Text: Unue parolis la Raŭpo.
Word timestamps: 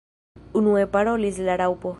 Unue 0.61 0.83
parolis 0.97 1.41
la 1.49 1.61
Raŭpo. 1.65 1.89